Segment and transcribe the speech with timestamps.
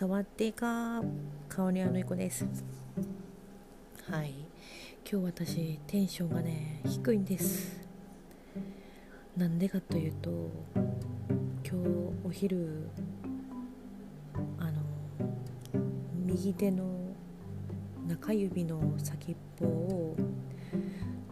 [0.00, 1.02] 触ってか
[1.50, 2.46] 香りあのいこです。
[4.10, 4.32] はい。
[5.04, 7.86] 今日私テンションがね低いんです。
[9.36, 10.30] なんでかというと
[10.74, 10.84] 今
[11.62, 11.76] 日
[12.24, 12.88] お昼
[14.58, 14.80] あの
[16.24, 17.14] 右手の
[18.08, 20.16] 中指の先っぽを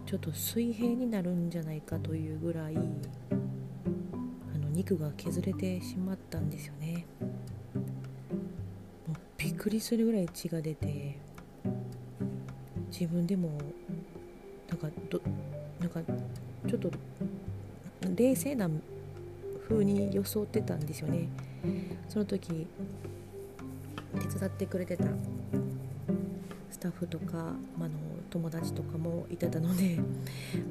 [0.05, 6.98] ちょっと水平になるんじゃないかというぐらいあの肉が削れてしまったんですよね。
[9.69, 11.19] くりするぐらい血が出て
[12.91, 13.51] 自分でも
[14.67, 15.21] なんかど
[15.79, 16.01] なんか
[16.67, 16.91] ちょっと
[18.17, 18.71] 冷静な
[19.69, 21.29] 風に装ってたんですよね。
[22.09, 22.67] その時
[24.33, 25.05] 手伝ってくれてた
[26.71, 27.95] スタッフとか、まあの
[28.31, 29.99] 友達とかもいてたので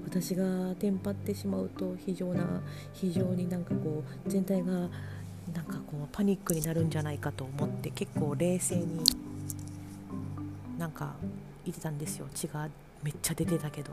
[0.05, 4.89] 私がテンパってしまうと非常な非常になんかこう全体が
[5.87, 9.03] こうパニックになるんじゃないかと思って結構冷静に
[10.77, 11.15] なんか
[11.65, 12.27] いてたんですよ。
[12.33, 12.67] 血が
[13.01, 13.91] めっちゃ出てたけど。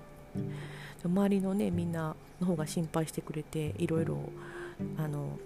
[1.05, 4.19] 周りのねみんなの方が心配してくれていろいろ
[4.99, 5.39] あの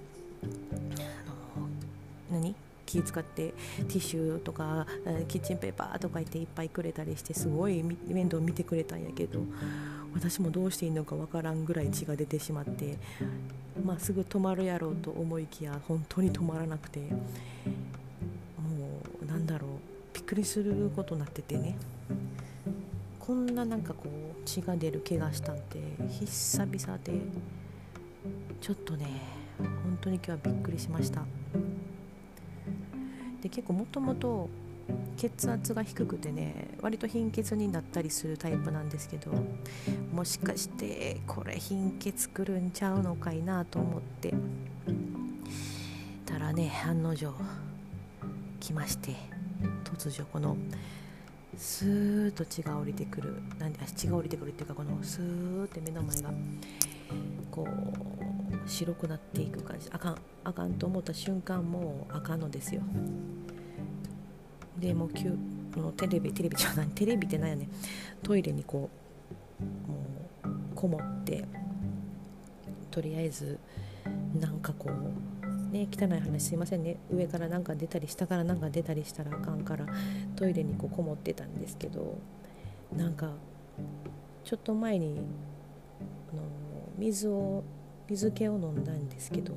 [2.31, 2.55] 何？
[2.87, 4.87] 気使ってティッシュとか
[5.29, 9.41] キッチンペーパーとか言っていっぱいくれたりしてすごい面倒見てくれたんやけど。
[10.15, 12.99] 私もどうしていいのかわからんぐらい血が出てしまって
[13.85, 17.07] まあすぐ止まるやろうと思いきや本当に止まらなくても
[19.23, 19.71] うなんだろう
[20.15, 21.77] びっくりすることになっててね
[23.21, 25.79] こんななんかこう血が出る怪我したんて
[26.21, 27.13] 久々で
[28.61, 29.07] ちょっとね
[29.59, 31.23] 本当に今日はびっくりしました。
[33.43, 34.49] で結構もともと
[35.17, 39.33] 血圧が低くてね割と貧血になったりするタイプなんですけど
[40.13, 44.33] もしかしてこれ貧血くるんちゃうのかいなと思って
[46.25, 47.33] たらね案の定
[48.61, 49.17] 来まして
[49.85, 50.57] 突如この
[51.57, 56.31] スーッと血が降りてくるなんで血が降りてくるっていうかこのスーッて目の前が
[57.51, 59.89] こう白くなっていく感じ。
[59.91, 62.83] あかんあかんと思った瞬間もうあかんのですよ。
[64.81, 65.11] でもう
[65.81, 67.69] のテレビテレビじゃないテレビってなんやね
[68.23, 68.91] トイレにこ
[69.61, 69.99] うも
[70.45, 71.45] うこもって
[72.91, 73.59] とりあえず
[74.39, 76.97] なんかこうね汚い話すいませんね。
[77.11, 79.87] 上からなんか出たり下からなんか出たりしたらあかんから
[80.37, 82.19] トイレにこうこもってたんですけど
[82.97, 83.31] なんか
[84.45, 85.21] ちょっと前に
[86.33, 86.43] あの
[86.97, 87.63] 水を
[88.09, 89.53] 水気を飲んだんですけど、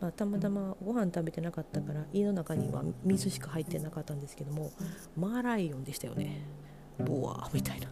[0.00, 4.70] まあ、たまたまご飯食べてなかったから胃の中には水しか入ってなかったんですけども
[5.16, 6.46] マーライオンでしたよね。
[6.98, 7.86] ボワーみたいな。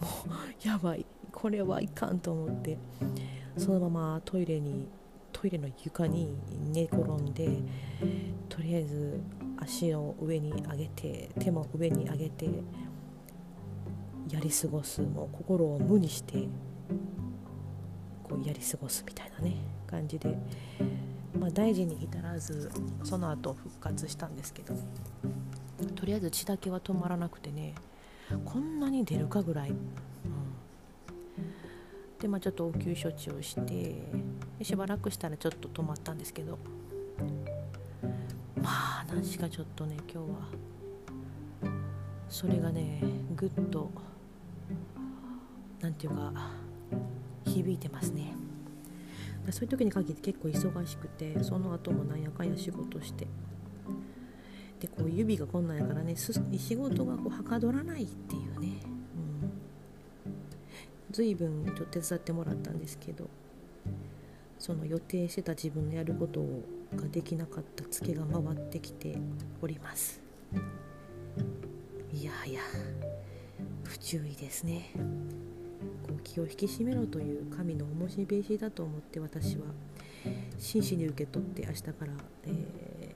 [0.00, 1.06] もうやばい。
[1.32, 2.78] これはいかんと思って。
[3.56, 4.88] そのままトイレに
[5.32, 6.36] トイレの床に
[6.72, 7.48] 寝転んで
[8.48, 9.20] とりあえず
[9.58, 12.46] 足を上に上げて手も上に上げて
[14.28, 15.02] やり過ごす。
[15.02, 16.48] もう心を無にして
[18.22, 19.56] こうやり過ごすみたいなね
[19.90, 20.36] 感じで、
[21.38, 22.70] まあ、大事に至らず
[23.02, 24.74] その後復活したんですけど
[25.96, 27.74] とりあえず血だけは止まらなくてね
[28.44, 29.76] こんなに出るかぐらい、うん、
[32.20, 33.96] でまあちょっと応急処置をして
[34.62, 36.58] しばらくしたらちょっと止まったんですけど
[38.56, 38.70] ま
[39.00, 40.48] あ何しかちょっとね今日は
[42.28, 43.02] それがね
[43.34, 43.90] ぐっと
[45.80, 46.32] 何て言うか
[47.46, 48.39] 響いてますね。
[49.50, 53.26] そういう時に限って結構忙しくてその後もなんやかんや仕事して。
[54.80, 56.32] でこう指がこんなんやからね仕
[56.74, 58.68] 事がこうはかどらないっていうね、
[60.24, 60.32] うん、
[61.10, 63.28] 随分ちょっと手伝ってもらったんですけど
[64.58, 66.40] その予定してた自分のやること
[66.96, 69.16] ができなかったツケが回ってきて
[69.62, 70.20] おります。
[72.12, 72.60] いやいや
[73.84, 74.90] 不注意ですね。
[76.22, 79.64] 気を引き締めろという神のおもしべしだと思って私は
[80.58, 82.12] 真摯に受け取って明日から、
[82.46, 83.14] え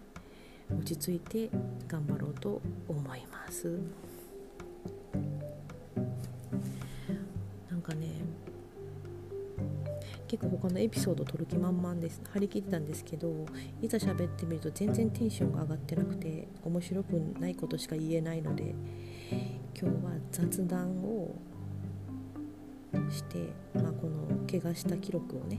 [0.73, 1.51] ー、落ち着いて
[1.87, 3.79] 頑張ろうと思います。
[7.71, 8.09] なんかね
[10.27, 12.21] 結構他のエピソード撮る気満々です。
[12.33, 13.47] 張り切ってたんですけど
[13.83, 18.75] いざ喋ってみると全然テンションが上がってなくて面白くないことしか言えないので
[19.79, 21.37] 今日は雑談を
[23.11, 25.59] して、まあ、この怪我した記録をね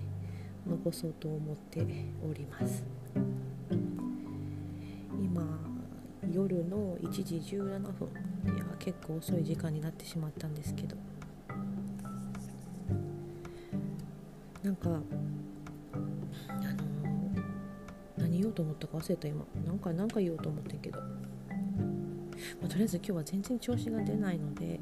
[0.68, 1.86] 残そうと思って
[2.28, 2.84] おります。
[5.20, 5.46] 今
[6.32, 8.10] 夜の1時17分
[8.56, 10.96] いや結構遅い時間になってしまったんですけど。
[14.64, 15.04] なんかあの
[18.18, 19.46] 何言おうと思ったか忘れた今。
[19.64, 21.06] なんか何か言おうと思ってんけど、ま
[22.66, 24.80] あ、とりあえず今日は全然調子が出ないので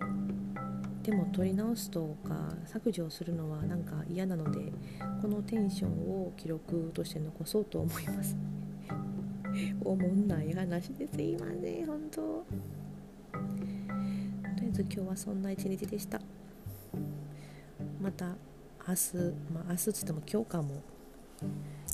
[1.03, 4.71] でも撮り直すとか削除するのはなんか嫌なので
[5.21, 8.37] このテンションを記録として残そうと思います。
[9.83, 12.21] おもんない話ですいません本当。
[12.21, 12.45] と
[14.61, 16.21] りあえず今日はそんな一日でした。
[18.01, 18.37] また
[18.87, 19.17] 明日
[19.53, 20.81] まあ明日つっても今日かも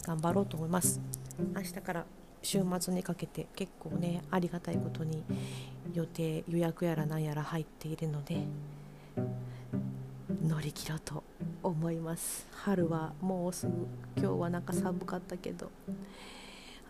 [0.03, 1.01] 頑張ろうと思います。
[1.55, 2.05] 明日から
[2.43, 5.23] 週末にかけて結構ねありがたいことに
[5.93, 8.45] 予定予約やら何やら入っているので
[10.41, 11.23] 乗り切ろうと
[11.63, 12.47] 思います。
[12.51, 15.69] 春はもうすぐ今日はなんか寒かったけど。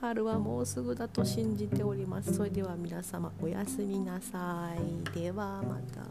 [0.01, 2.33] 春はもうすぐだと信じております。
[2.33, 4.71] それでは皆様おやすみなさ
[5.13, 5.19] い。
[5.19, 6.04] ではまた。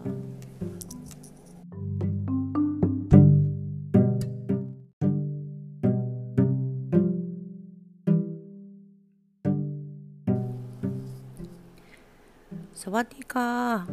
[12.75, 13.87] サワディーカー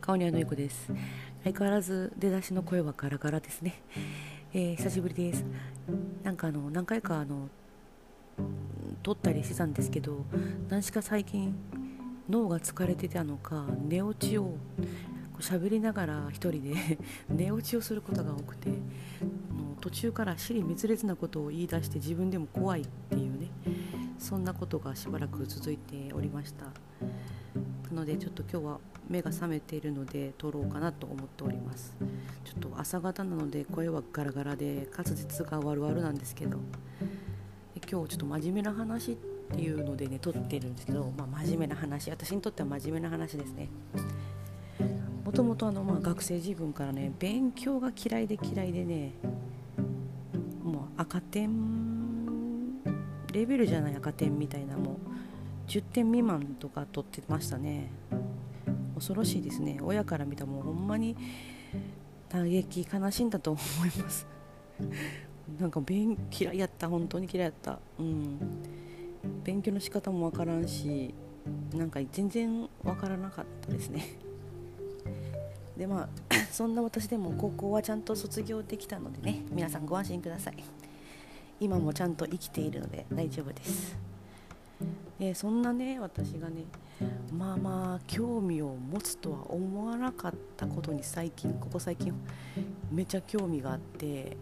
[0.00, 0.92] 顔にあのゆこです。
[1.42, 3.80] 相変わらず出だしの声はガラガラですね、
[4.52, 5.44] えー、久しぶりです。
[6.22, 7.48] なんかあの何回かあの
[9.02, 10.26] 撮ったりしてたんですけど
[10.68, 11.54] 何しか最近
[12.28, 14.54] 脳が疲れてたのか寝落ちを
[15.38, 16.98] 喋りながら一人で
[17.30, 18.70] 寝落ちをすることが多くて
[19.80, 23.48] 途中から尻滅裂なことを言い出して自分でも怖いっていうね
[24.18, 26.66] そんなことがしばらく続いておりました。
[27.90, 31.94] なのでちょっと今日は目が覚めているので撮ろうかなと思っております。
[32.44, 36.58] ちょっと朝方なので声はガラガラで滑舌が悪々なんですけど。
[37.90, 39.16] 今日ちょっと真面目な話っ
[39.52, 42.08] ていうのでね撮ってるんですけど、まあ、真面目な話。
[42.10, 43.68] 私にとっては真面目な話ですね。
[45.24, 49.12] もともと、学生自分からね勉強が嫌いで嫌いでね
[50.62, 52.82] もう赤点
[53.32, 57.90] レベルじゃない赤点みたいなもう10点未満とか取ってましたね。
[59.00, 59.78] 恐ろしいですね。
[59.82, 61.16] 親から見たらもうほんまに
[62.28, 64.26] 打撃悲しんだと思います。
[65.58, 66.86] なんか勉嫌いやった。
[66.86, 67.78] 本当に嫌いやった。
[67.98, 68.38] うん。
[69.42, 71.14] 勉強の仕方もわからんし
[71.74, 74.04] なんか全然わからなかったですね。
[75.78, 76.08] でまあ
[76.52, 80.56] そんな私でも高校はちゃんと卒業できたのでね皆さんご安心ください。
[81.58, 83.96] 今もちゃんと生きているので大丈夫です。
[85.18, 86.64] えそんなね私がね
[87.32, 92.12] まあまあ興味を持つとは思わなかったことに最近ここ最近
[92.90, 94.36] めちゃ興味があって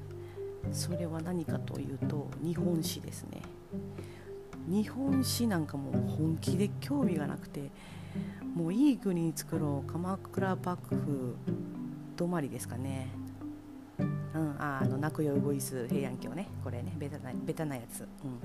[0.72, 3.42] それは何かというと日本史ですね。
[4.68, 7.70] 日本史なんかもう本気で興味がなくて
[8.54, 11.36] もういい国に作ろう鎌倉幕府
[12.16, 13.08] 止まりですかね。
[14.34, 16.48] うん、ああの泣くよウグイス平安京ね。
[16.62, 18.40] これねベタなベタなやつ、うん、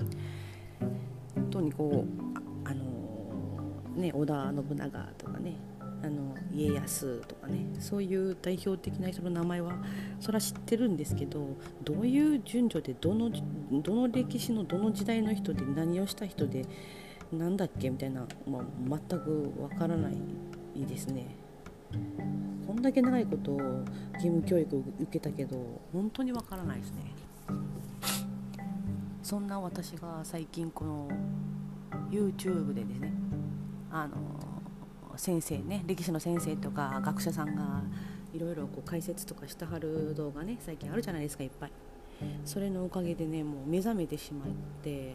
[1.34, 2.33] 本当にこう
[3.94, 5.56] ね、織田信長とかね
[6.02, 9.72] あの家康とかねそういう代表的な人の名前は
[10.20, 11.46] それは知ってるんですけど
[11.82, 13.30] どういう順序でどの
[13.72, 16.66] どの歴史のどの時代の人で何をした人で
[17.32, 18.62] なんだっけみたいな、まあ、
[19.08, 21.36] 全くわからないですね。
[22.66, 23.60] こんだけ長いことを
[24.14, 25.56] 義務教育を受けたけど
[25.92, 27.14] 本当にわからないですね。
[29.22, 31.08] そんな私が最近この
[32.10, 33.12] YouTube でですね
[33.96, 34.16] あの
[35.16, 37.80] 先生ね歴史の先生とか学者さんが
[38.32, 41.70] いろいろ解説とかしてはる動画ね最近あるじゃないですかいっぱい。
[42.44, 44.48] それのおかげでねもう目覚めてしまっ
[44.82, 45.14] て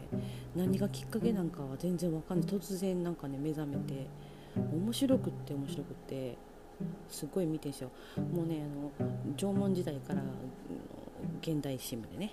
[0.56, 2.48] 何がきっかけなんかは全然わかんない。
[2.48, 4.06] 突然なんかね目覚めて
[4.56, 6.38] 面白くって面白くって
[7.10, 7.90] すごい見てんですよ。
[8.16, 8.62] もうね
[8.98, 10.22] あの縄文時代から
[11.42, 12.32] 現代史までね。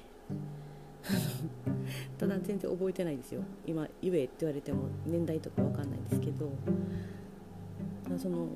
[2.18, 3.42] ただ全然覚えてないですよ。
[3.66, 6.50] 今言えって言われても年代とか分かんないんですけど。
[8.18, 8.48] その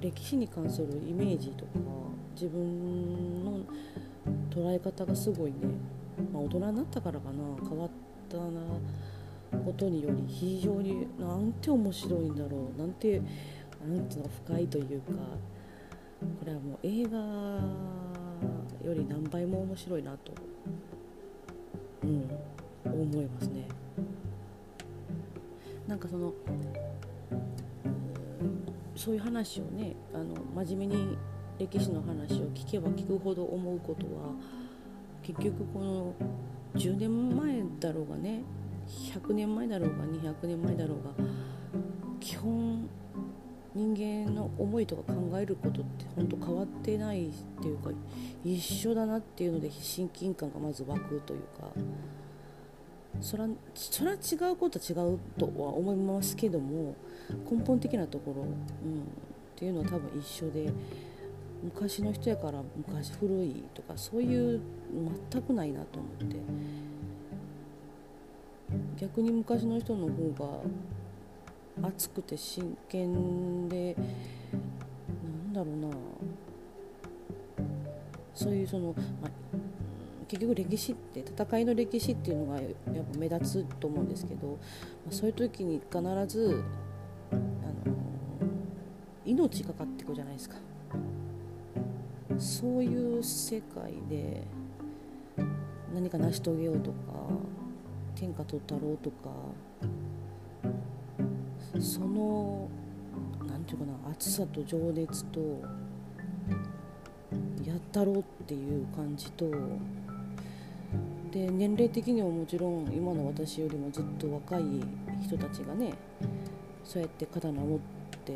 [0.00, 1.70] 歴史に関するイメージとか
[2.34, 3.60] 自分の
[4.50, 5.56] 捉え方がすごいね、
[6.32, 7.68] まあ、大人になったからかな。
[7.68, 7.90] 変わっ
[8.28, 12.78] たなことにより非常になんて面白いんだろう。
[12.78, 13.20] なんて
[13.88, 15.12] なんていうの深いというか。
[16.20, 17.18] これはもう映画
[18.86, 20.32] より何倍も面白いなと
[22.84, 23.68] うん、思いますね。
[25.86, 26.32] なんかその
[28.96, 31.18] そういう話をねあの真面目に
[31.58, 34.32] 歴史の話を聞けば聞くほど思うことは
[35.22, 36.14] 結局この
[36.74, 38.42] 10年前だろうがね
[38.88, 41.10] 100年前だろうが200年前だろうが
[43.80, 47.30] 人間の思いとか考えることって本当変わってないっ
[47.62, 47.90] ていうか
[48.44, 51.68] 一緒だなっていうので親近感がまず湧くというか。
[53.20, 56.94] そらそら違うことは違うとは思いますけども
[57.50, 58.52] 根本的なところ、うん、っ
[59.56, 60.72] ていうのは多分一緒で
[61.64, 64.60] 昔の人やから昔古いとかそういう
[65.32, 66.36] 全くないなと思って。
[68.96, 70.60] 逆に昔の人の方が
[71.82, 73.96] 熱くて真剣で
[75.44, 75.88] なんだろうな。
[78.34, 79.30] そういうその、まあ、
[80.26, 82.72] 結局歴史って戦いの歴史っていうのがやっ
[83.12, 84.54] ぱ目立つと思うんですけど、ま
[85.10, 86.64] あ、そういう時に必ず
[87.30, 87.42] あの
[89.26, 90.56] 命かかってくじゃないですか。
[92.38, 94.44] そういう世界で
[95.94, 96.96] 何か成し遂げようとか
[98.14, 99.28] 天下取ったろうとか
[101.78, 102.68] その
[103.46, 105.40] 何て言うかな熱さと情熱と
[107.64, 109.50] やったろうっていう感じと
[111.30, 114.62] で年齢的にはもちろん今の私よりもずっと若い
[115.22, 115.92] 人たちがね
[116.84, 117.78] そうやって刀を持っ
[118.24, 118.32] て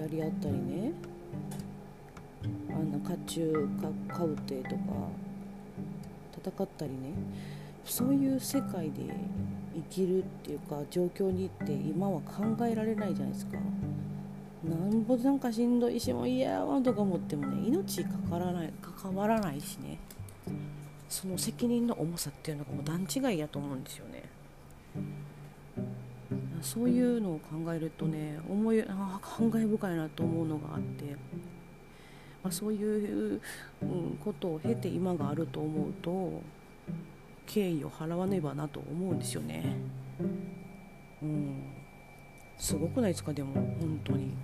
[0.00, 0.92] やり合ったりね
[2.70, 4.76] あんな甲冑かかぶってとか
[6.46, 7.12] 戦ったりね。
[7.88, 9.02] そういう世界で
[9.74, 13.56] 生きるっていうか状況にって今は考えられないじゃないですか。
[14.64, 19.98] なんぼなんかしんどいしも嫌やわとか思ってもね命かからない関わらないしね。
[21.08, 24.24] その責任の重さっていうのがもう段違いやと思うんですよね。
[26.60, 31.04] そういうのを考えるとね思いあ感慨深いなと思うのがあって、
[32.42, 33.40] まあ、そういう、
[33.80, 36.42] うん、ことを経て今があると思うと
[37.48, 39.74] 敬意を払わねばなと思うんですよね。
[41.22, 41.72] うん。
[42.58, 43.32] すごくないですか？
[43.32, 44.34] でも本当に。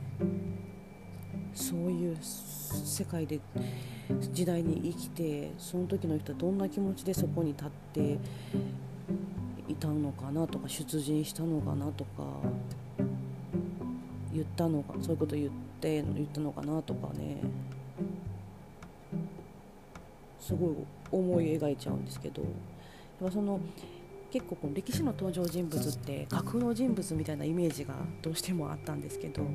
[1.52, 3.38] そういう世界で
[4.32, 8.18] 時代に生きてその時の人はどんな気持ちでそこに立って
[9.68, 12.25] いたのかなとか出陣したのかなとか
[14.32, 17.37] 言ったのかそういうこと言って言ったのかなとかね。
[20.40, 20.75] すごい
[21.12, 22.42] 思い描いちゃうんですけど。
[23.31, 23.61] その
[24.31, 29.47] 結構この歴史の登場人物って架空の人物みたいなイメージがどうしてもあったんですけど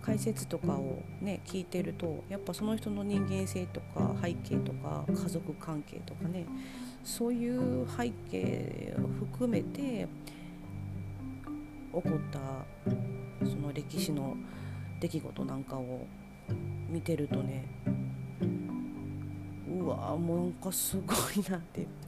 [0.00, 6.46] 解説とかをね聞いてるとやっぱその人の人間性とか背景とか家族関係とかね
[7.02, 10.08] そういう背景を含めて起
[11.92, 12.38] こった
[13.44, 14.36] その歴史の
[15.00, 16.06] 出来事なんかを
[16.88, 17.64] 見てるとね
[19.68, 22.05] うわもうなんかすごいなって。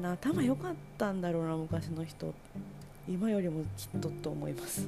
[0.00, 2.34] な頭良かったんだろうな昔の人。
[3.08, 4.86] 今よりもきっとと思います、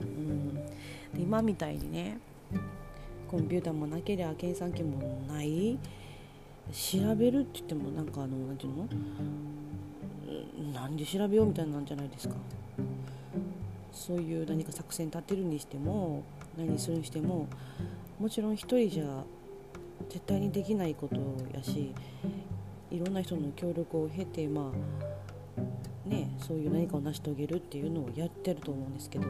[0.00, 0.62] うん、で
[1.16, 2.18] 今みたいにね
[3.28, 5.78] コンピューターもなければ計算機もない。
[6.72, 8.76] 調べるって言ってもなんかあの何て言う
[10.72, 10.72] の？
[10.80, 12.34] なんで調べようみたいなんじゃないですか。
[13.92, 16.22] そういう何か作戦立てるにしても
[16.58, 17.46] 何するにしても
[18.18, 19.24] もちろん一人じゃ
[20.10, 21.16] 絶対にできないこと
[21.56, 21.94] やし
[22.94, 24.72] いろんな人の協力を経てま
[26.06, 29.26] あねそういう何かを成し遂げるっていうのをやってると思うんですけど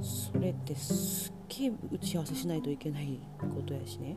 [0.00, 4.16] それってすっげえ打ち合わせしないといけないことやしね。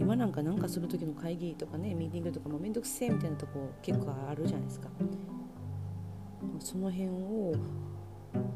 [0.00, 4.88] 今なんか何かする時の会議とかねミーティングとかもめんどくせえみたいなとこ結構あるじゃないですか。
[6.58, 7.54] その辺を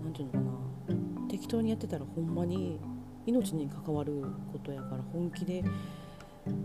[0.02, 2.80] 何て言うのかな適当にやってたらほんまに
[3.26, 5.62] 命に関わることやから本気で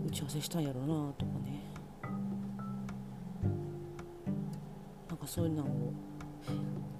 [0.06, 1.73] 打ち合わせしたんやろうなとかね。
[5.24, 5.92] かそういうのを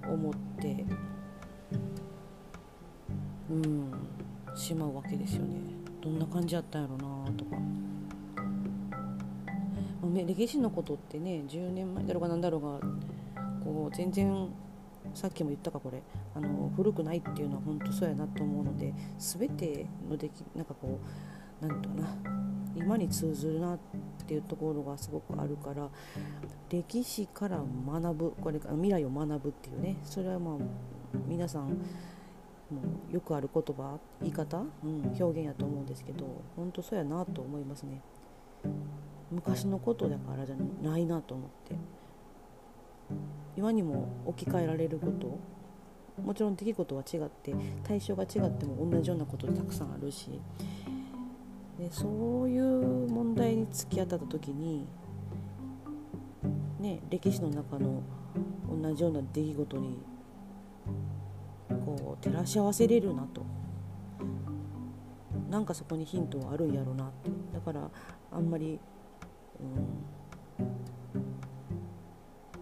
[0.09, 0.85] 思って
[3.51, 3.93] うん
[4.57, 5.57] しまうわけですよね。
[6.01, 7.57] どんな感じやったんやろなとか、
[10.03, 12.81] まあ、歴史のことってね10年前だろうが何だろうが
[13.65, 14.49] こう全然
[15.15, 16.03] さっきも言ったかこれ。
[16.37, 20.99] あの古くないっていうのは本当そうやなと思うので全てのできなんかこ
[21.63, 22.45] う何て言うかな。
[22.77, 25.89] 今に通ずるなってっていうところがすごくあるから
[26.71, 30.55] 歴史から学ぶこれ未来を学ぶっていうねそれはまあ
[31.27, 31.79] 皆さんも
[33.13, 38.01] よくある言葉言い方、うん、表現やと思うんですけど本当そうやなと思いますね。
[39.31, 42.05] 昔のことだからじゃないなと思って。
[43.57, 45.39] 今にも置き換えられること
[46.23, 50.41] もちろん出来事は違って対象が違っても同じようなことたくさんあるし
[51.79, 54.87] でそういう問題に突き当たった時に、
[56.79, 58.03] ね、歴史の中の
[58.69, 59.99] 同じような出来事に
[61.85, 63.45] こう照らし合わせれるなと。
[65.51, 67.31] なんかそこにヒントはあるんやろうなって。
[67.53, 67.89] だから
[68.33, 68.81] あんまり、
[69.61, 70.75] うん、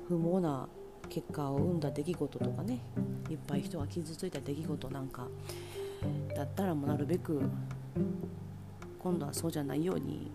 [0.07, 0.69] 不毛な
[1.09, 2.81] 結果を生んだ出来事とかね
[3.31, 5.27] いっぱい人が傷ついた出来事なんか
[6.35, 7.43] だったらもうなるべく
[9.03, 10.31] 今度はそうじゃないように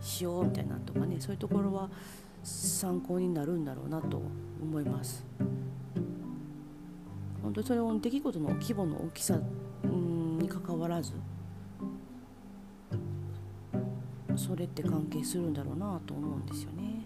[0.00, 1.88] しようみたいなとかねそういうところは
[2.42, 4.20] 参考になるんだろうなと
[4.60, 5.24] 思います。
[7.42, 9.38] 本当にそれを出来事の規模の大きさ
[9.84, 11.12] にかかわらず
[14.36, 17.04] それって関係するんだろうなと思うんですよね。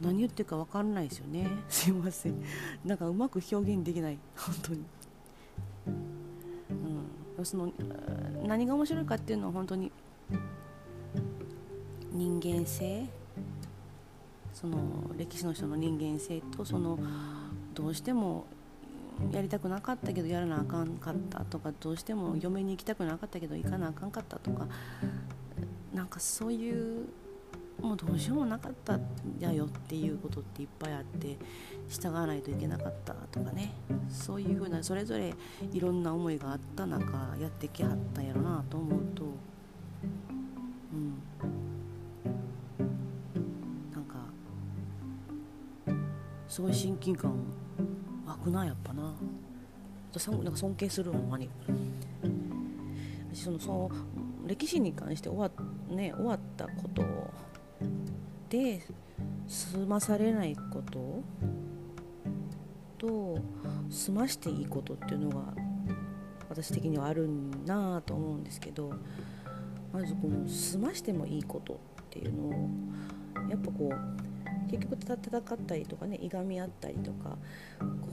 [0.00, 1.48] 何言ってるか分かんないですよね。
[1.68, 2.42] すいません。
[2.84, 4.18] なんかうまく表現できない。
[4.36, 4.84] 本当に。
[5.86, 5.96] うん。
[7.44, 7.72] その
[8.44, 9.92] 何が面白いかっていうのは本当に
[12.12, 13.06] 人間性
[14.52, 14.78] その
[15.18, 16.98] 歴史の人の人間性とその
[17.74, 18.46] どうしても
[19.32, 24.66] やりたくなかったけどやらなあかんかったとかどうしても嫁に行きたくなかったけど行かなあかんかったとか
[25.94, 27.06] なんかそういう
[27.80, 29.02] もうどうしようもなかったん
[29.38, 31.36] だよっていうことっていっぱいあって
[31.88, 33.72] 従わないといけなかったとかね。
[34.08, 35.34] そういうふうなそれぞれ
[35.72, 39.24] いろんな思いがあった中やってきはったんやろなと思うと
[40.92, 41.22] うん。
[43.92, 44.14] なんか
[46.48, 47.32] すごい親近感
[48.26, 49.12] 湧くなやっぱな。
[50.42, 51.50] なんか尊敬するほんまに。
[53.34, 53.90] そのその
[54.46, 57.02] 歴史に関して終わ,、ね、終わったこと
[58.48, 58.82] で
[59.46, 61.22] 済まされないこと？
[62.98, 63.38] と
[63.90, 65.52] 済ましていいことっていうのが
[66.48, 67.28] 私的にはある
[67.66, 68.90] なと思うんですけど
[69.92, 71.76] まずこの済ましてもいいことっ
[72.08, 72.70] ていうのを
[73.50, 77.36] やっぱこう結局戦ったりとかねいがみ合ったりとか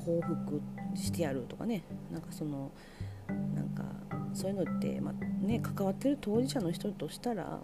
[0.06, 0.62] 報復
[0.96, 2.70] してやるとかねなんかその
[3.56, 3.86] なんか
[4.34, 5.14] そういうのって、まあ
[5.48, 7.62] ね、関わってる当事者の人としたら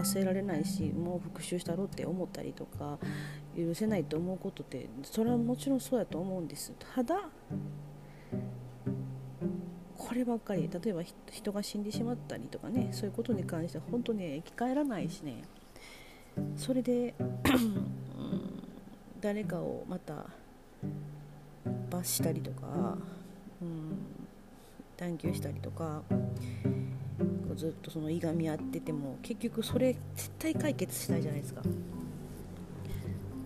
[0.00, 2.98] 忘れられないしもう復讐したろうって思ったりとか
[3.56, 6.72] 許せないと思うことってそれはもちろんそうやと思うんです。
[6.94, 7.28] ただ
[9.96, 15.42] こればっかり例えば人が死んでしまったりとかねそういうことに関しては本当に生き返らないしね。
[16.56, 17.14] それで
[19.20, 20.26] 誰かをまた
[21.90, 22.96] 罰したりとか、
[23.60, 23.98] うん、
[24.96, 26.02] 探求したりとか
[27.54, 31.62] ずっとそのいがみ合ってても結局それ絶対解決したいじゃないですか。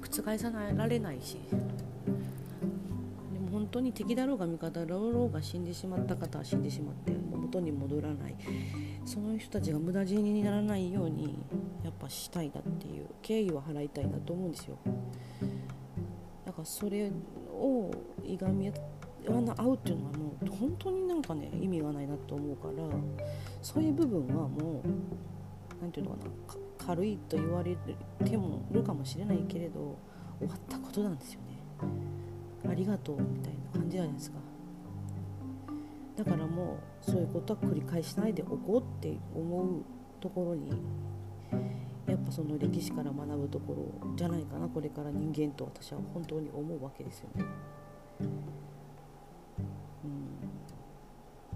[0.01, 1.39] 覆さなられないし。
[1.51, 1.57] で
[3.41, 8.37] も本当に敵だろうが味方だろうが死んでしまった方は死んでしまって元に戻らない。
[9.05, 11.39] その人たちが無駄死にならないように
[11.83, 14.79] やっぱしたいなっていう敬意は払いたいなと思うんですよ。
[16.47, 17.11] だからそれ
[17.53, 17.91] を
[18.25, 18.81] いがみ合って
[19.29, 22.75] 合うっていうのはもう本当になんかね意味がないなと思うから
[23.63, 24.89] そういう部分はもう
[25.81, 26.31] 何て言うのかな
[26.87, 27.77] 軽いと言われ
[28.25, 29.97] てもるかもしれないけれど
[30.39, 31.55] 終わったことなんですよね。
[32.69, 34.39] ありがとうみたいな感じじゃないですか。
[36.17, 39.83] だからもうそういうことは繰り返しないでおこうって思う
[40.21, 40.71] ところに
[42.07, 47.45] やっぱその歴史から学ぶところじゃないかなこれから人間と私は本当に思うわけですよね。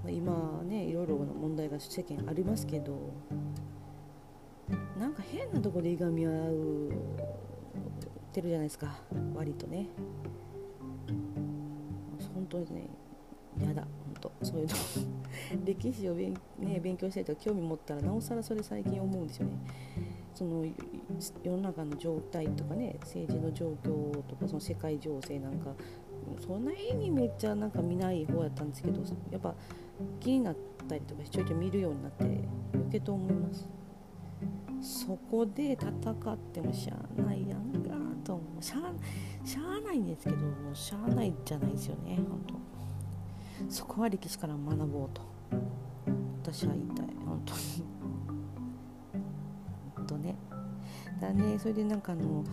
[0.05, 3.13] うん、今ねいろいろな問題が世間ありますけど
[4.99, 6.93] なんか変なとこでいがみ合う
[8.39, 8.97] てるじゃないですか
[9.35, 9.89] 割とね。
[12.35, 12.89] 本当にね
[13.59, 14.33] 嫌だ本当。
[14.43, 14.75] そういうの。
[15.67, 19.53] 歴史を勉,、ね、勉強したりとか興味持ったらなおさらそれ最近思うんですよね。
[20.35, 20.65] その
[21.43, 25.75] 世の中の状態とかね政治の状況とかその世界情勢なんか
[26.41, 29.55] そんなにめっちゃなんか見ない方やったんですけどやっぱ
[30.21, 30.57] 気になっ
[30.89, 32.25] たりとかちょいちょい見るようになって
[32.75, 33.69] 余計と思います。
[34.81, 37.91] そこで戦ってもしゃあないやんか
[38.25, 38.63] と思う。
[38.63, 42.55] しゃあしゃあないんですけどもうしゃあないじゃないですよね本当。
[43.69, 45.23] そこは歴史から学ぼうと。
[46.43, 47.07] 私は言いたい。
[47.27, 47.61] 本当に。
[49.97, 50.37] 本当ね。
[51.21, 51.59] だね。
[51.59, 52.45] それでなんかあの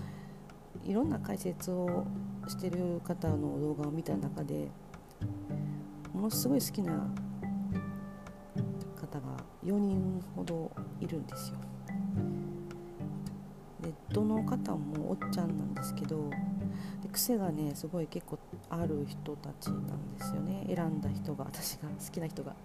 [0.84, 2.06] いろんな解説を
[2.47, 4.69] してる方の動画を見た中で
[6.13, 6.93] ものすごい好きな
[8.95, 11.58] 方が4人ほどいるんですよ。
[13.81, 16.29] でどの方もおっちゃんなんですけど
[17.03, 22.55] で癖がねすごい結構ある人たちなんですよね選んだ人が私が好きな人が。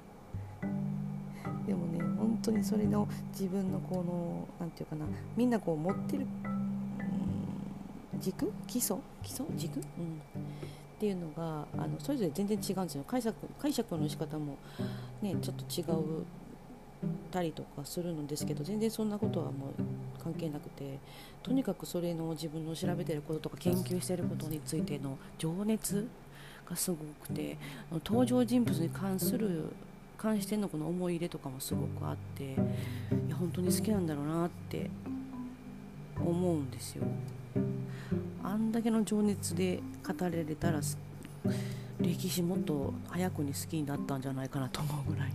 [1.66, 6.26] でもね本当にそれの自分のこの何て言うかなみんなこう持ってる
[8.20, 8.52] 軸？
[8.66, 8.98] 基礎？
[9.22, 9.46] 基礎？
[9.56, 9.82] 軸、うん、っ
[10.98, 13.04] ていうのがあのそれぞれ全然違うんですよ。
[13.06, 14.56] 解釈解釈の仕方も
[15.22, 16.24] ねちょっと違う
[17.30, 20.98] たりとかするのですけど全然そんなことはもう関係なくて
[21.42, 26.06] とにかくそれの自分の調べてることとか研究してることについての情熱
[26.68, 27.56] がすごくて
[28.04, 29.72] 登場人物に関する
[30.18, 32.48] 関してのこの思い入れとかもすごくあってい
[33.30, 34.90] や本当に好きなんだろうなって
[36.18, 37.04] 思うんですよ。
[38.42, 40.80] あんだけの情熱で語られたら
[42.00, 45.32] 歴史もっと早くに好きになったんじゃないかなと思うぐらい。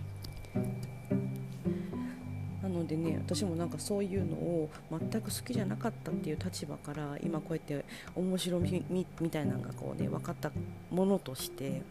[2.62, 8.84] なのでね私もなんかそういうのを全く好きじゃなかったっていう立場から今こうやって面白み
[9.20, 10.50] みたいなのがこうね分かった
[10.90, 11.82] ものとして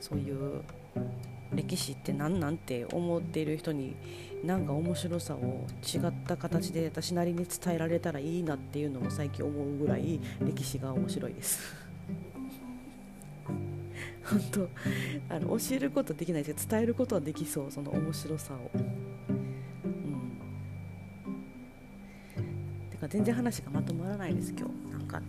[0.00, 0.62] そういう
[1.54, 3.94] 歴史って何なんて思っている人に
[4.44, 11.84] なんか面白さを違った形で私なりに伝えられたらいいなっていうのも最近思うぐらい歴史が面白いです。
[14.24, 14.68] 本当
[15.34, 18.70] あの教えることできないですけど伝えることはできそうその面白さを。
[18.74, 18.84] うん。
[22.90, 24.92] てか全然話がまとまらないです今日。
[24.92, 25.20] なんか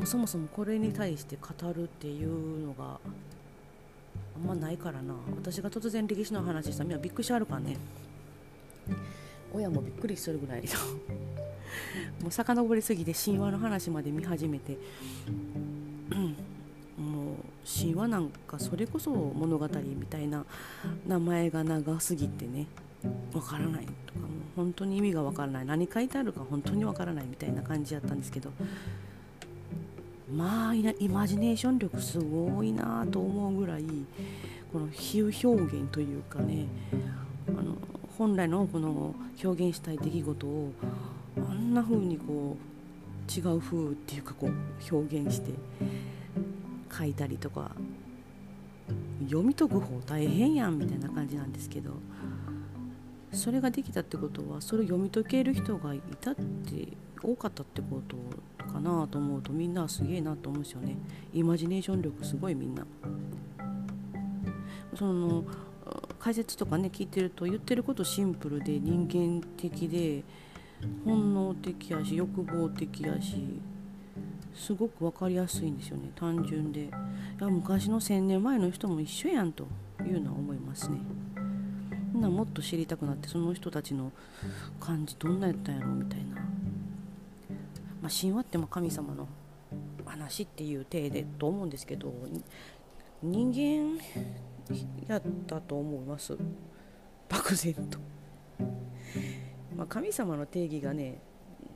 [0.00, 2.98] もうそもそもこれに対して語るっていうのが
[4.34, 5.12] あんまないからな。
[5.36, 7.76] 私が突然歴史の話したらみんなびっくりしはるからね。
[9.52, 10.62] 親もびっくりするぐらい
[12.22, 14.78] もう遡りすぎて神話の話まで見始めて。
[16.96, 17.36] もう
[17.66, 20.46] 神話なんかそれこそ物語みたいな
[21.06, 22.66] 名前が長すぎてね。
[23.34, 25.66] わからないとかもう本当に意味がわからない。
[25.66, 28.50] 何書いてあるか本当にわからないみたいな感じやったんですけど。
[30.32, 33.84] まあイマジネーション力すごいなと思うぐらい
[34.72, 36.66] この比喩表現というかね
[37.48, 37.76] あの
[38.16, 40.72] 本来のこの表現したい出来事を
[41.36, 42.70] あんな風にこう
[43.30, 45.52] 違う風っていうかこう表現して
[46.96, 47.70] 書いたりとか
[49.24, 51.92] 読み解く方大変やんみたいな感じなんですけど
[53.32, 56.88] それができたってことはそれを読み解ける人がいたって
[57.22, 58.16] 多かったってこと
[58.70, 60.96] かなと思うとみんなすげえなと思うんですよね。
[61.32, 62.86] イマジネーション力すごいみんな。
[64.94, 65.44] その
[66.18, 70.22] 解説とかね聞いてると言ってることシンプルで人間的で
[71.04, 73.60] 本能的やし欲望的やし
[74.54, 76.10] すごく分かりやすいんですよね。
[76.16, 76.84] 単純で。
[76.84, 76.88] い
[77.40, 79.66] や昔の1,000年前の人も一緒やんと
[80.04, 80.98] いうのは思いますね。
[82.14, 84.12] なもっと知りたくなってその人たちの
[84.78, 86.36] 感じどんなやったんやろみたいな、
[88.00, 89.28] まあ、神話っても神様の
[90.04, 92.12] 話っていう体でと思うんですけど
[93.22, 94.00] 人間
[95.06, 96.36] やったと思います。
[97.28, 97.98] 漠然と。
[99.76, 101.20] まあ、神様の定義がね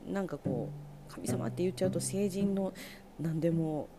[0.07, 0.69] なんかこ
[1.09, 2.73] う神様って言っちゃうと成人の
[3.19, 3.89] 何でも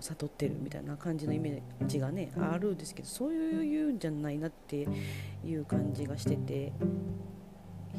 [0.00, 4.86] 悟ってるみたいな感じのイメージがねあるんですけどそういうんじゃないなって
[5.44, 6.72] いう感じがしてて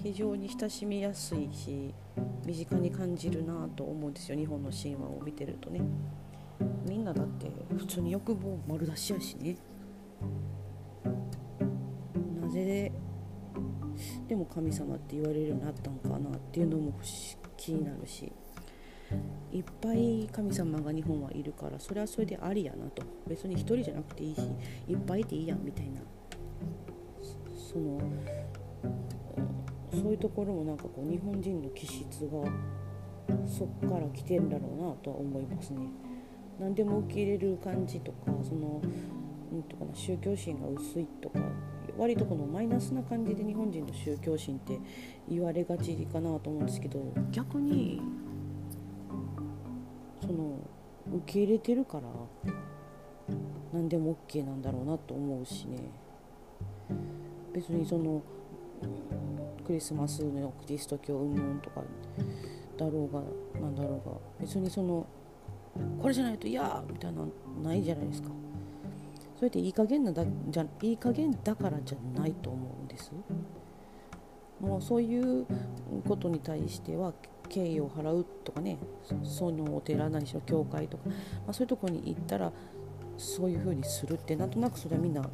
[0.02, 1.94] 非常に親しみやすいし
[2.46, 4.38] 身近に感じるなと思うんですよ。
[4.38, 5.82] 日本の神話を見てるとね。
[6.88, 9.58] みんなだって普通に欲望丸出しやしね。
[12.42, 12.92] なぜ？
[14.28, 16.94] でも神様って言われるようになったんかなっていうのも
[17.58, 18.32] 気になるし。
[19.52, 23.04] いっぱい神様が日本はいるからそれはそれでありやなと。
[23.28, 24.42] 別に1人じゃなくていいし
[24.88, 26.02] いっぱいいていいやんみたいな。
[27.56, 28.00] その
[29.92, 32.44] そういうところもなんかこう日本人の気質が
[33.48, 35.80] そっから来てんだろうなとは思いますね。
[36.60, 38.82] 何でも受け入れる感じとかその
[39.52, 41.40] なんとかな宗教心が薄いとか
[41.98, 44.80] 割とこのマイナスな感じで日本人の宗教心って
[45.30, 48.02] 言われがちかなと思うんですけど逆に
[50.22, 50.60] その
[51.16, 52.04] 受け入れてるから
[53.74, 55.78] 何でも OK なんだろうなと思うしね
[57.54, 58.22] 別にその
[59.66, 61.82] クリスマスのキリスト教云々とか
[62.78, 63.22] だろうが
[63.62, 65.06] なんだろうが別にその
[66.02, 67.22] これじゃないと嫌みたいな
[67.64, 68.30] ないじゃないですか。
[69.40, 73.14] それっていい加減なだじゃいい加減だからじゃないと思うんです
[74.60, 75.46] もうそういう
[76.06, 77.14] ことに対しては
[77.48, 78.78] 敬意を払うとかね
[79.24, 81.14] そのお寺何しろ教会とか、ま
[81.52, 82.52] あ、そういうとこに行ったら
[83.18, 85.30] そういうふうにするってなんとなくそれはみんな、うん、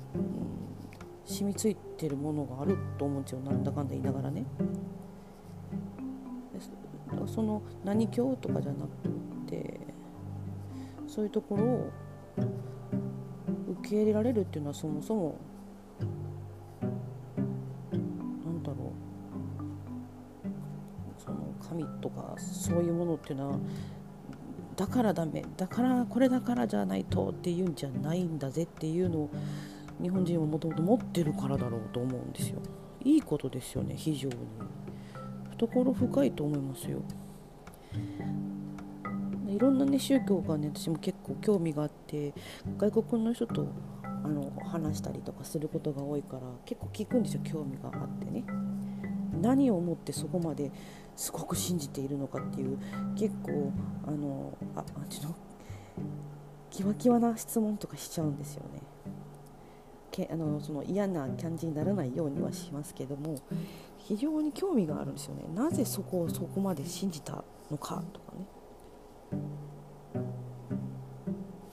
[1.26, 3.40] 染みついてるものがあると思うんですよ。
[3.42, 4.46] なんだかんだ言いながらね。
[7.28, 8.90] その何教とかじゃなく
[9.48, 9.80] て
[11.08, 11.92] そういうところを
[13.82, 15.36] 受け入れられるっていうのはそもそも
[18.46, 18.82] 何だろう。
[21.18, 23.58] その神とかそういうものっていうのは
[24.76, 29.30] だからダメだからこれだからじゃないとっていうんじゃないんだぜっていうのを
[30.02, 32.60] 日本人はもともと持ってるからだろうと思うんですよ。
[33.04, 34.36] いいことですよね非常に。
[35.58, 37.02] 懐深いと思いますよ。
[39.48, 42.34] いろんなね宗教がね私も結構興味があって
[42.78, 43.68] 外国の人と
[44.04, 48.44] あの話したりとかすることが多いから結構聞くんですよ興味があってね。
[49.42, 50.72] 何を思ってそこまで
[51.16, 52.78] すごく信じているのかっていう
[53.16, 53.72] 結構
[54.08, 55.36] あのああちの
[56.70, 58.82] キワキワな質問とかしちゃうんですよね。
[60.16, 63.38] けあのその嫌な感じにならないようにはしますけども
[63.98, 65.44] 非常に興味があるんですよね。
[65.54, 68.46] なぜそこをそこまで信じたのかとかね。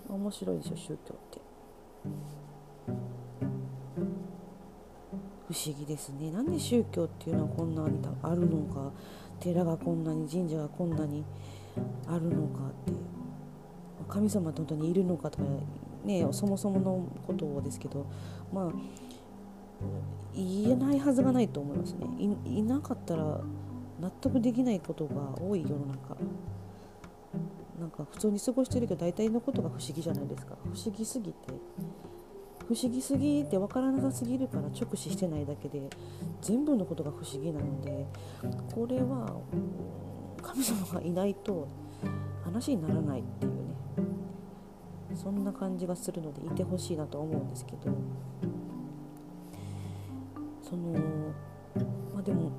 [0.09, 1.41] 面白いでしょ宗教って。
[5.49, 6.31] 不思議ですね。
[6.33, 8.91] なんで宗教っていうのはこんなにあるのか
[9.39, 11.25] 寺がこんなに神社がこんなに
[12.09, 12.93] あるのかって。
[14.09, 15.45] 神様って本当にいるのかとか
[16.05, 18.07] ねそもそものことをですけど
[18.53, 18.73] まあ
[20.35, 22.07] 言えないはずがないと思いますね。
[22.47, 23.41] いなかったら
[24.01, 26.17] 納得できないことが多い世の中。
[27.81, 30.57] なんか普通に過ごしてるけど大体のことが不思議じゃないですか。
[30.63, 31.37] 不思議すぎて。
[32.69, 35.91] 不思議すぎて分からなさすぎるから直視してないだけで
[36.41, 38.07] 全部のことが不思議なので
[38.75, 39.37] これは
[40.41, 41.69] 神様がいないと
[42.45, 43.59] 話にならないっていうね。
[45.15, 47.93] そんな感じがするのでいてほしいなと思うんですけど。
[50.63, 50.93] その
[52.15, 52.51] まあでも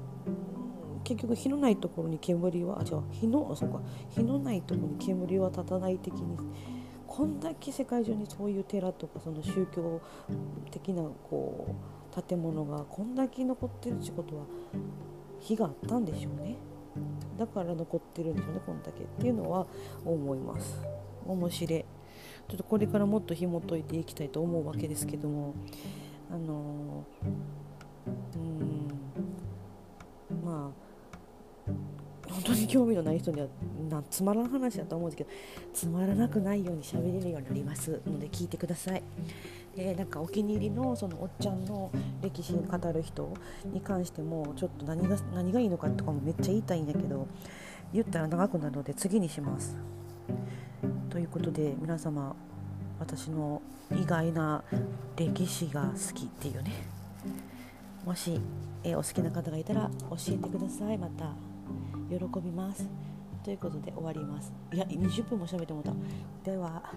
[1.04, 3.82] 結局火のないところに煙はあ違う火のそうか。
[4.10, 6.38] 火のないところに煙は立たない的に
[7.08, 10.00] こんだけ世界中にそういう寺とかその宗教
[10.70, 11.76] 的なこ
[12.16, 14.44] う建物がこんだけ残ってるってことは
[15.40, 16.56] 火があったんでしょうね。
[17.38, 19.04] だから残ってるんでしょうねこんだけ。
[19.04, 19.66] っていうのは
[20.06, 20.80] 思います。
[21.26, 21.86] 面白い。
[22.48, 25.54] ちょっとこれからもっと紐解いていきたいと思うわけですけども
[26.32, 27.06] あの
[28.36, 28.92] うん
[30.44, 30.84] まあ
[32.32, 33.48] 本当に興味のない人には
[33.90, 35.30] なつまらん話だと思うんですけど
[35.74, 39.04] つまらなくないように喋れるようになりますので聞いてください。
[39.76, 43.34] でなんかお気に入りのそのおっちゃんの歴史に語る人
[43.66, 47.28] に関してもちょっと何が何がいいのかとかもめっちゃ言いたいんだけど
[47.92, 49.76] 言ったら長くなるので次にします。
[51.10, 52.36] ということで皆様
[53.00, 54.64] 私の意外な
[55.16, 56.72] 歴史が好きっていうね。
[58.06, 58.40] もし、
[58.84, 60.98] え、お好きな方がいたら教えてください。
[60.98, 61.34] また
[62.10, 62.88] 喜びます。
[63.44, 64.52] ということで終わります。
[64.72, 65.94] いや20分も喋ってもた。
[66.44, 66.94] では。